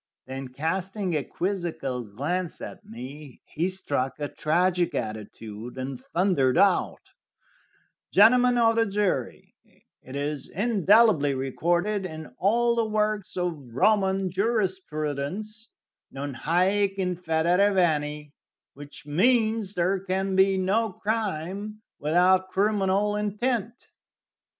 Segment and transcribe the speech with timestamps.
[0.25, 6.97] Then, casting a quizzical glance at me, he struck a tragic attitude, and thundered out:
[8.11, 9.53] "Gentlemen of the jury,
[10.01, 15.69] it is indelibly recorded in all the works of Roman jurisprudence,
[16.09, 18.33] 'Non haec in federe veni,'
[18.73, 23.89] which means there can be no crime without criminal intent."